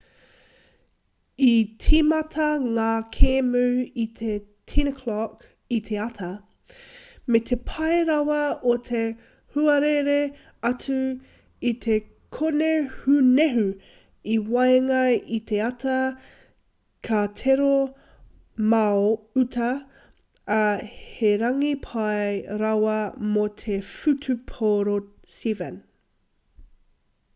[1.47, 1.55] i
[1.87, 3.59] tīmata ngā kēmu
[4.03, 4.29] i te
[4.71, 5.25] 10:00
[5.75, 6.29] i te ata
[7.35, 8.39] me te pai rawa
[8.71, 9.01] o te
[9.57, 10.15] huarere
[10.69, 10.97] atu
[11.73, 11.97] i te
[12.39, 13.67] kōnehunehu
[14.37, 15.03] i waenga
[15.39, 15.99] i te ata
[17.09, 17.71] ka tere
[18.75, 19.07] mao
[19.43, 19.69] atu
[20.61, 20.65] ā
[20.95, 22.99] he rangi pai rawa
[23.37, 25.01] mō te whutupōro
[25.41, 25.73] 7